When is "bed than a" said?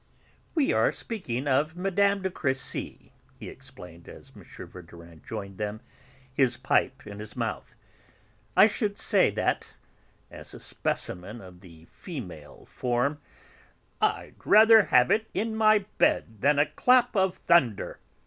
15.99-16.65